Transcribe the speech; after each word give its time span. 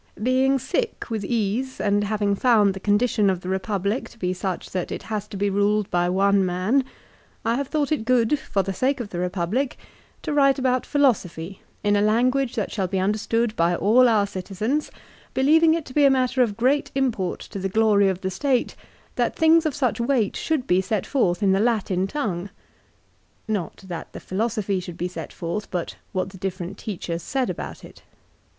"Being 0.23 0.57
sick 0.57 1.11
with 1.11 1.23
ease, 1.23 1.79
and 1.79 2.05
having 2.05 2.33
found 2.33 2.73
the 2.73 2.79
condition 2.79 3.29
of 3.29 3.41
the 3.41 3.49
Eepublic 3.49 4.07
to 4.07 4.17
be 4.17 4.33
such 4.33 4.71
that 4.71 4.91
it 4.91 5.03
has 5.03 5.27
to 5.27 5.37
be 5.37 5.47
ruled 5.47 5.91
by 5.91 6.09
one 6.09 6.43
man, 6.43 6.85
I 7.45 7.53
have 7.53 7.67
thought 7.67 7.91
it 7.91 8.03
good, 8.03 8.39
for 8.39 8.63
the 8.63 8.73
sake 8.73 8.99
of 8.99 9.09
the 9.09 9.19
Republic, 9.19 9.77
to 10.23 10.33
write 10.33 10.57
about 10.57 10.87
philosophy 10.87 11.61
in 11.83 11.95
a 11.95 11.99
Tus. 12.01 12.07
Disp. 12.07 12.07
lib. 12.07 12.09
i. 12.09 12.09
ca. 12.09 12.09
xxx. 12.09 12.09
CICERO'S 12.09 12.09
PHILOSOPHY. 12.09 12.09
359 12.09 12.15
language 12.51 12.55
that 12.55 12.71
shall 12.71 12.87
be 12.87 12.99
understood 12.99 13.55
by 13.55 13.75
all 13.75 14.09
our 14.09 14.25
citizens, 14.25 14.91
be 15.35 15.43
lieving 15.43 15.73
it 15.75 15.85
to 15.85 15.93
be 15.93 16.05
a 16.05 16.09
matter 16.09 16.41
of 16.41 16.57
great 16.57 16.89
import 16.95 17.39
to 17.41 17.59
the 17.59 17.69
glory 17.69 18.09
of 18.09 18.21
the 18.21 18.31
State 18.31 18.75
that 19.17 19.35
things 19.35 19.67
of 19.67 19.75
such 19.75 19.99
weight 19.99 20.35
should 20.35 20.65
be 20.65 20.81
set 20.81 21.05
forth 21.05 21.43
in 21.43 21.51
the 21.51 21.59
Latin 21.59 22.07
tongue;" 22.07 22.45
l 23.47 23.53
not 23.53 23.83
that 23.87 24.11
the 24.13 24.19
philosophy 24.19 24.79
should 24.79 24.97
be 24.97 25.07
set 25.07 25.31
forth, 25.31 25.69
but 25.69 25.97
what 26.11 26.31
the 26.31 26.39
different 26.39 26.79
teachers 26.79 27.21
said 27.21 27.51
about 27.51 27.83
it. 27.85 28.01